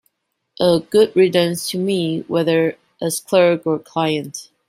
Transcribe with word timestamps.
A 0.59 0.79
good 0.89 1.15
riddance 1.15 1.69
to 1.69 1.77
me, 1.77 2.21
whether 2.23 2.75
as 2.99 3.19
clerk 3.19 3.67
or 3.67 3.77
client! 3.77 4.49